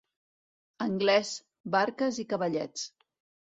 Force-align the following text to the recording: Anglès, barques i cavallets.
Anglès, 0.85 1.31
barques 1.77 2.21
i 2.25 2.29
cavallets. 2.35 2.91